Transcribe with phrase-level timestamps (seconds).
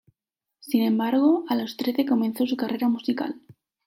[0.61, 3.39] Sin embargo, a los trece comenzó su carrera musical.